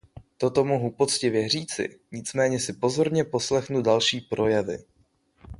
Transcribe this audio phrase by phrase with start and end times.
[0.37, 4.77] Toto mohu poctivě říci, nicméně si pozorně poslechnu další projevy.